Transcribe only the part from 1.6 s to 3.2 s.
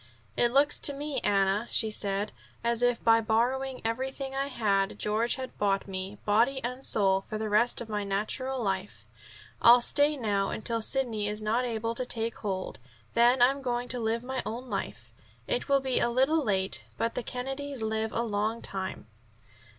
she said, "as if